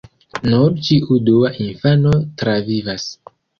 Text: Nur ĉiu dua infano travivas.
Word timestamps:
Nur 0.45 0.73
ĉiu 0.87 1.19
dua 1.27 1.53
infano 1.67 2.17
travivas. 2.43 3.09